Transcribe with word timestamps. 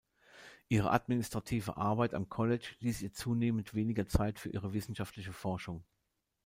Ihre 0.67 0.89
administrative 0.89 1.77
Arbeit 1.77 2.15
am 2.15 2.27
College 2.27 2.69
ließ 2.79 3.03
ihr 3.03 3.13
zunehmend 3.13 3.75
weniger 3.75 4.07
Zeit 4.07 4.39
für 4.39 4.49
ihre 4.49 4.73
wissenschaftliche 4.73 5.31
Forschung. 5.31 5.83